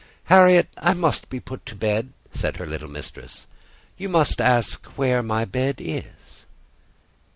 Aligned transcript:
"Harriet, 0.33 0.67
I 0.79 0.95
must 0.95 1.29
be 1.29 1.39
put 1.39 1.63
to 1.67 1.75
bed," 1.75 2.11
said 2.33 2.57
her 2.57 2.65
little 2.65 2.89
mistress. 2.89 3.45
"You 3.99 4.09
must 4.09 4.41
ask 4.41 4.83
where 4.97 5.21
my 5.21 5.45
bed 5.45 5.75
is." 5.77 6.47